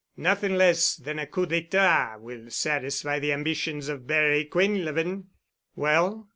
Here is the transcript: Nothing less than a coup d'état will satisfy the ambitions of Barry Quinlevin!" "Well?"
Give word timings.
Nothing 0.17 0.55
less 0.55 0.95
than 0.95 1.19
a 1.19 1.27
coup 1.27 1.45
d'état 1.45 2.19
will 2.19 2.49
satisfy 2.49 3.19
the 3.19 3.31
ambitions 3.33 3.87
of 3.87 4.07
Barry 4.07 4.45
Quinlevin!" 4.45 5.25
"Well?" 5.75 6.27